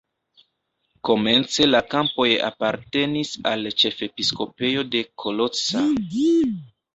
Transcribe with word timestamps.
Komence 1.09 1.67
la 1.67 1.81
kampoj 1.93 2.27
apartenis 2.47 3.35
al 3.51 3.69
ĉefepiskopejo 3.83 4.87
de 4.97 5.05
Kalocsa. 5.25 5.85